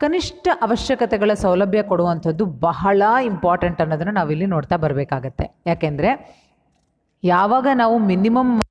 ಕನಿಷ್ಠ 0.00 0.48
ಅವಶ್ಯಕತೆಗಳ 0.62 1.32
ಸೌಲಭ್ಯ 1.32 1.82
ಕೊಡುವಂಥದ್ದು 1.82 2.46
ಬಹಳ 2.46 3.02
important 3.24 3.80
ಅನ್ನೋದನ್ನು 3.80 4.12
ನಾವಿಲ್ಲಿ 4.12 4.46
ನೋಡ್ತಾ 4.46 4.76
ಬರಬೇಕಾಗತ್ತೆ 4.76 5.50
ಯಾಕೆಂದರೆ 5.66 6.10
ಯಾವಾಗ 7.24 7.66
ನಾವು 7.74 7.98
ಮಿನಿಮಮ್ 7.98 8.61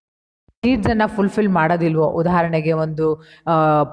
ನೀಡ್ಸನ್ನು 0.65 1.05
ಫುಲ್ಫಿಲ್ 1.13 1.47
ಮಾಡೋದಿಲ್ವೋ? 1.57 2.07
ಉದಾಹರಣೆಗೆ 2.19 2.73
ಒಂದು 2.83 3.05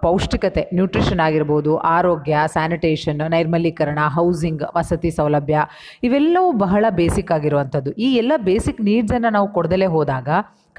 ಪೌಷ್ಟಿಕತೆ 0.02 0.62
ನ್ಯೂಟ್ರಿಷನ್ 0.78 1.20
ಆಗಿರ್ಬೋದು, 1.26 1.70
ಆರೋಗ್ಯ 1.96 2.40
ಸ್ಯಾನಿಟೇಷನ್ 2.54 3.22
ನೈರ್ಮಲೀಕರಣ 3.34 4.00
ಹೌಸಿಂಗ್ 4.16 4.64
ವಸತಿ 4.76 5.10
ಸೌಲಭ್ಯ, 5.18 5.62
ಇವೆಲ್ಲವೂ 6.06 6.48
ಬಹಳ 6.64 6.84
ಬೇಸಿಕ್ 6.98 7.30
ಆಗಿರುವಂಥದ್ದು. 7.36 7.92
ಈ 8.06 8.08
ಎಲ್ಲ 8.22 8.32
ಬೇಸಿಕ್ 8.48 8.80
ನೀಡ್ಸನ್ನು 8.88 9.30
ನಾವು 9.36 9.48
ಕೊಡದಲೇ 9.54 9.88
ಹೋದಾಗ 9.94 10.28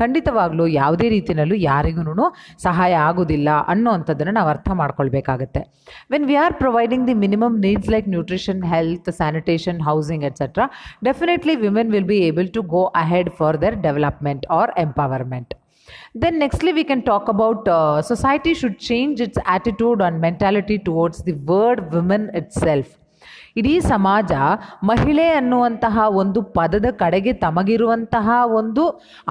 ಖಂಡಿತವಾಗ್ಲೂ 0.02 0.66
ಯಾವುದೇ 0.80 1.08
ರೀತಿಯಲ್ಲೂ 1.16 1.58
ಯಾರಿಗೂ 1.70 2.28
ಸಹಾಯ 2.66 2.94
ಆಗೋದಿಲ್ಲ 3.08 3.50
ಅನ್ನೋವಂಥದ್ದನ್ನು 3.74 4.34
ನಾವು 4.40 4.52
ಅರ್ಥ 4.54 4.70
ಮಾಡ್ಕೊಳ್ಬೇಕಾಗತ್ತೆ. 4.82 5.64
When 6.14 6.28
we 6.32 6.38
are 6.44 6.56
providing 6.62 7.08
the 7.10 7.16
minimum 7.26 7.56
needs 7.66 7.90
like 7.96 8.10
nutrition 8.16 8.62
health 8.74 9.10
sanitation 9.22 9.82
housing 9.90 10.26
etcetera 10.30 10.68
definitely 11.10 11.56
women 11.66 11.92
will 11.96 12.10
be 12.14 12.20
able 12.30 12.52
to 12.60 12.64
go 12.76 12.84
ahead 13.04 13.32
for 13.40 13.60
their 13.66 13.78
development 13.88 14.46
or 14.60 14.74
empowerment 14.86 15.54
Then, 16.16 16.40
nextly, 16.40 16.74
we 16.74 16.84
can 16.84 17.02
talk 17.02 17.28
about 17.28 17.68
uh, 17.70 18.02
society 18.04 18.54
should 18.54 18.80
change 18.82 19.20
its 19.20 19.38
attitude 19.48 20.02
and 20.02 20.20
mentality 20.22 20.80
towards 20.80 21.24
the 21.24 21.36
word 21.52 21.94
women 21.94 22.24
itself. 22.34 22.88
ಇಡೀ 23.58 23.74
ಸಮಾಜ 23.94 24.32
ಮಹಿಳೆ 24.84 25.26
ಅನ್ನುವಂತಹ 25.30 26.04
ಒಂದು 26.22 26.40
ಪದದ 26.58 26.88
ಕಡೆಗೆ 27.00 27.32
ತಮಗಿರುವಂತಹ 27.44 28.28
ಒಂದು 28.60 28.84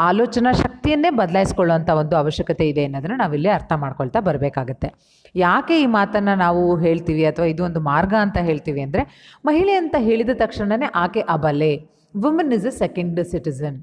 ಆಲೋಚನಾ 0.06 0.50
ಶಕ್ತಿಯನ್ನೇ 0.62 1.10
ಬದಲಾಯಿಸ್ಕೊಳ್ಳುವಂಥ 1.20 1.90
ಒಂದು 2.00 2.16
ಅವಶ್ಯಕತೆ 2.16 2.64
ಇದೆ 2.68 2.82
ಅನ್ನೋದನ್ನು 2.84 3.18
ನಾವಿಲ್ಲಿ 3.22 3.50
ಅರ್ಥ 3.58 3.72
ಮಾಡ್ಕೊಳ್ತಾ 3.84 4.20
ಬರಬೇಕಾಗತ್ತೆ 4.28 4.90
ಯಾಕೆ 5.34 5.76
ಈ 5.84 5.86
ಮಾತನ್ನು 5.98 6.34
ನಾವು 6.44 6.62
ಹೇಳ್ತೀವಿ 6.84 7.24
ಅಥವಾ 7.30 7.46
ಇದು 7.52 7.64
ಒಂದು 7.68 7.82
ಮಾರ್ಗ 7.90 8.14
ಅಂತ 8.24 8.38
ಹೇಳ್ತೀವಿ 8.48 8.82
ಅಂದರೆ 8.86 9.04
ಮಹಿಳೆ 9.50 9.76
ಅಂತ 9.82 9.96
ಹೇಳಿದ 10.08 10.34
ತಕ್ಷಣವೇ 10.42 10.88
ಆಕೆ 11.04 11.22
ಅಬಲೆ 11.36 11.72
woman 12.24 12.52
is 12.58 12.68
a 12.72 12.74
second 12.82 13.20
citizen 13.32 13.78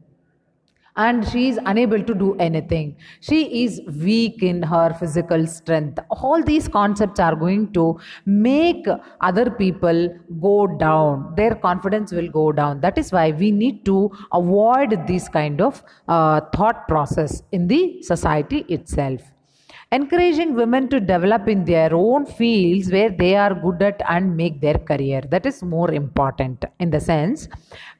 and 0.95 1.27
she 1.29 1.49
is 1.49 1.59
unable 1.65 2.01
to 2.01 2.13
do 2.13 2.35
anything. 2.35 2.95
She 3.19 3.63
is 3.63 3.81
weak 4.01 4.41
in 4.41 4.61
her 4.63 4.93
physical 4.93 5.45
strength. 5.47 5.99
All 6.09 6.41
these 6.43 6.67
concepts 6.67 7.19
are 7.19 7.35
going 7.35 7.73
to 7.73 7.99
make 8.25 8.85
other 9.21 9.49
people 9.49 10.09
go 10.41 10.67
down. 10.67 11.33
Their 11.35 11.55
confidence 11.55 12.11
will 12.11 12.29
go 12.29 12.51
down. 12.51 12.81
That 12.81 12.97
is 12.97 13.11
why 13.11 13.31
we 13.31 13.51
need 13.51 13.85
to 13.85 14.11
avoid 14.33 15.07
this 15.07 15.27
kind 15.27 15.61
of 15.61 15.83
uh, 16.07 16.41
thought 16.55 16.87
process 16.87 17.43
in 17.51 17.67
the 17.67 18.01
society 18.01 18.65
itself 18.69 19.21
encouraging 19.94 20.54
women 20.54 20.88
to 20.88 20.99
develop 21.00 21.49
in 21.49 21.64
their 21.64 21.90
own 21.94 22.25
fields 22.26 22.90
where 22.90 23.11
they 23.11 23.35
are 23.37 23.54
good 23.54 23.82
at 23.82 24.00
and 24.09 24.37
make 24.37 24.61
their 24.61 24.78
career 24.90 25.20
that 25.35 25.47
is 25.50 25.62
more 25.62 25.90
important 25.92 26.64
in 26.78 26.90
the 26.90 27.00
sense 27.00 27.49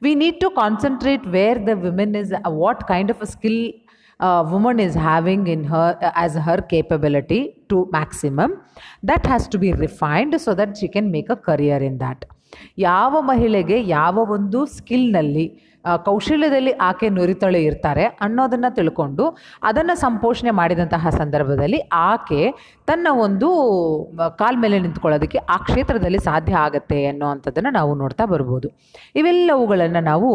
we 0.01 0.13
need 0.15 0.39
to 0.39 0.49
concentrate 0.51 1.25
where 1.37 1.55
the 1.69 1.75
women 1.75 2.15
is 2.15 2.31
uh, 2.33 2.49
what 2.63 2.87
kind 2.87 3.09
of 3.09 3.21
a 3.21 3.27
skill 3.27 3.71
uh, 4.19 4.43
woman 4.53 4.79
is 4.79 4.93
having 4.93 5.47
in 5.47 5.63
her 5.63 5.97
uh, 6.01 6.11
as 6.15 6.35
her 6.35 6.59
capability 6.73 7.41
to 7.69 7.87
maximum 7.91 8.61
that 9.03 9.25
has 9.25 9.47
to 9.47 9.57
be 9.57 9.73
refined 9.73 10.39
so 10.39 10.53
that 10.53 10.77
she 10.77 10.87
can 10.87 11.09
make 11.11 11.29
a 11.29 11.35
career 11.49 11.77
in 11.89 11.97
that 12.05 12.25
ಯಾವ 12.91 13.13
ಮಹಿಳೆಗೆ 13.21 13.77
ಯಾವ 13.99 14.23
ಒಂದು 14.35 14.59
ಸ್ಕಿಲ್ನಲ್ಲಿ 14.77 15.45
ಕೌಶಲ್ಯದಲ್ಲಿ 15.96 16.72
ಆಕೆ 16.72 17.08
ನುರಿತಳೆ 17.08 17.64
ಇರ್ತಾರೆ 17.64 18.04
ಅನ್ನೋದನ್ನು 18.04 18.74
ತಿಳ್ಕೊಂಡು 18.74 19.24
ಅದನ್ನು 19.62 19.94
ಸಂಪೋಷಣೆ 19.96 20.50
ಮಾಡಿದಂತಹ 20.50 21.08
ಸಂದರ್ಭದಲ್ಲಿ 21.10 21.80
ಆಕೆ 21.92 22.54
ತನ್ನ 22.86 23.06
ಒಂದು 23.12 23.48
ಕಾಲ 24.38 24.54
ಮೇಲೆ 24.58 24.78
ನಿಂತ್ಕೊಳ್ಳೋದಕ್ಕೆ 24.78 25.38
ಆ 25.38 25.56
ಕ್ಷೇತ್ರದಲ್ಲಿ 25.56 26.18
ಸಾಧ್ಯ 26.18 26.54
ಆಗತ್ತೆ 26.54 27.06
ಅನ್ನೋವಂಥದ್ದನ್ನು 27.06 27.70
ನಾವು 27.70 27.94
ನೋಡ್ತಾ 27.94 28.24
ಬರ್ಬೋದು. 28.24 28.68
ಇವೆಲ್ಲವುಗಳನ್ನು 29.14 30.00
ನಾವು 30.00 30.30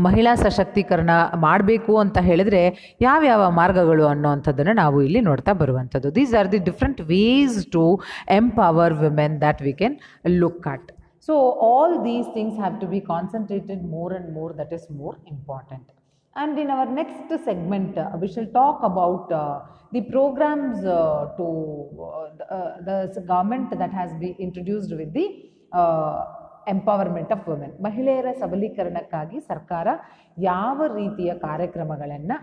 ಮಹಿಳಾ 0.00 0.34
ಸಶಕ್ತೀಕರಣ 0.34 1.10
ಮಾಡಬೇಕು 1.36 1.98
ಅಂತ 1.98 2.18
ಹೇಳಿದ್ರೆ 2.18 2.60
ಯಾವ್ಯಾವ 3.00 3.50
ಮಾರ್ಗಗಳು 3.50 4.06
ಅನ್ನೋವಂಥದ್ದನ್ನು 4.06 4.72
ನಾವು 4.72 5.02
ಇಲ್ಲಿ 5.02 5.20
ನೋಡ್ತಾ 5.20 5.52
ಬರುವಂಥದ್ದು. 5.52 6.14
These 6.14 6.34
are 6.34 6.52
the 6.52 6.58
different 6.58 7.00
ways 7.00 7.66
to 7.72 8.00
empower 8.28 8.94
women 8.94 9.40
that 9.40 9.62
we 9.62 9.72
can 9.72 9.96
look 10.28 10.66
at 10.68 10.90
so 11.30 11.36
all 11.70 11.92
these 12.06 12.28
things 12.36 12.54
have 12.64 12.76
to 12.82 12.86
be 12.86 13.00
concentrated 13.12 13.80
more 13.94 14.10
and 14.18 14.28
more 14.36 14.50
that 14.60 14.70
is 14.76 14.84
more 15.00 15.16
important 15.34 15.84
and 16.36 16.58
in 16.62 16.68
our 16.70 16.86
next 17.00 17.28
segment 17.44 17.92
uh, 17.98 18.04
we 18.20 18.28
shall 18.34 18.48
talk 18.60 18.78
about 18.90 19.24
uh, 19.32 19.56
the 19.92 20.02
programs 20.14 20.78
uh, 20.84 20.98
to 21.38 21.46
uh, 22.08 22.26
the, 22.38 22.46
uh, 22.56 22.70
the 23.14 23.22
government 23.32 23.70
that 23.82 23.92
has 23.92 24.12
been 24.14 24.36
introduced 24.38 24.92
with 25.00 25.12
the 25.18 25.26
uh, 25.72 26.18
empowerment 26.72 27.30
of 27.34 27.44
women 27.50 27.72
ಮಹಿಳೆಯರ 27.84 28.28
ಸಬಲೀಕರಣಕ್ಕಾಗಿ 28.42 29.38
ಸರ್ಕಾರ 29.48 29.88
ಯಾವ 30.48 30.82
ರೀತಿಯ 30.98 31.30
ಕಾರ್ಯಕ್ರಮಗಳನ್ನು 31.46 32.36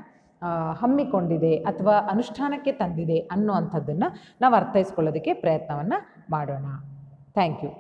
ಹಮ್ಮಿಕೊಂಡಿದೆ 0.82 1.54
ಅಥವಾ 1.72 1.96
ಅನುಷ್ಠಾನಕ್ಕೆ 2.14 2.72
ತಂದಿದೆ 2.82 3.20
ಅನ್ನುವಂಥದ್ದನ್ನು 3.36 4.10
ನಾವು 4.44 4.56
ಅರ್ಥೈಸ್ಕೊಳ್ಳೋದಕ್ಕೆ 4.56 5.34
ಪ್ರಯತ್ನವನ್ನು 5.44 6.00
ಮಾಡೋಣ 6.36 6.66
ಥ್ಯಾಂಕ್ 7.38 7.62
ಯು 7.66 7.72